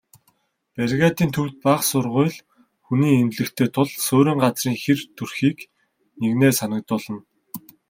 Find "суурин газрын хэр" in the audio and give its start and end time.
4.05-4.99